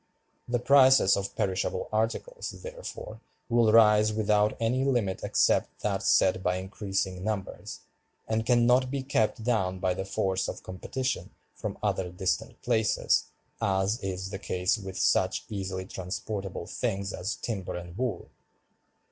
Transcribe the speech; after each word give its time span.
The 0.47 0.57
prices 0.57 1.15
of 1.15 1.35
perishable 1.35 1.87
articles, 1.93 2.49
therefore, 2.49 3.19
will 3.49 3.71
rise 3.71 4.11
without 4.11 4.57
any 4.59 4.83
limit 4.83 5.19
except 5.23 5.81
that 5.81 6.01
set 6.01 6.41
by 6.41 6.55
increasing 6.55 7.23
numbers, 7.23 7.81
and 8.27 8.43
can 8.43 8.65
not 8.65 8.89
be 8.89 9.03
kept 9.03 9.43
down 9.43 9.77
by 9.77 9.93
the 9.93 10.03
force 10.03 10.47
of 10.47 10.63
competition 10.63 11.29
from 11.53 11.77
other 11.83 12.09
distant 12.11 12.63
places, 12.63 13.25
as 13.61 13.99
is 13.99 14.31
the 14.31 14.39
case 14.39 14.75
with 14.75 14.97
such 14.97 15.45
easily 15.49 15.85
transportable 15.85 16.65
things 16.65 17.13
as 17.13 17.35
timber 17.35 17.75
and 17.75 17.95
wool. 17.95 18.31